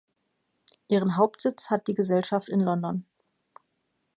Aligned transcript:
Ihren 0.87 1.15
Hauptsitz 1.15 1.69
hat 1.69 1.87
die 1.87 1.93
Gesellschaft 1.93 2.49
in 2.49 2.59
London. 2.59 3.05